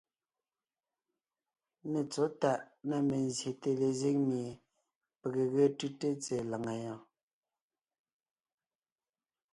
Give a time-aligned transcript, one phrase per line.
[1.91, 4.51] Nê tsɔ̌ tàʼ na mezsyète lezíŋ mie
[5.19, 7.01] pege ge tʉ́te tsɛ̀ɛ làŋa yɔɔn.